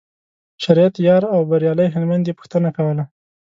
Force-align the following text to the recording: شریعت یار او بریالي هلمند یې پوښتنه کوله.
شریعت 0.63 0.95
یار 1.07 1.23
او 1.33 1.39
بریالي 1.49 1.87
هلمند 1.95 2.23
یې 2.29 2.37
پوښتنه 2.39 2.69
کوله. 2.77 3.03